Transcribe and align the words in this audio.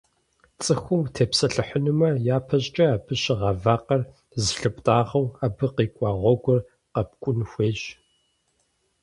Цӏыхум 0.63 1.01
утепсэлъыхьынумэ, 1.05 2.09
япэщӏыкӏэ 2.35 2.85
абы 2.95 3.13
щыгъа 3.21 3.51
вакъэр 3.63 4.01
зылъыптӏагъэу, 4.41 5.25
абы 5.45 5.65
къикӏуа 5.75 6.11
гъуэгур 6.21 6.59
къэпкӏун 6.93 7.39
хуейщ. 7.49 7.81